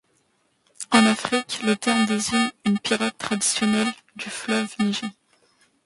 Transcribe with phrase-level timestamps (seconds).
[0.89, 5.11] En Afrique, le terme désigne une pirogue traditionnelle du fleuve Niger.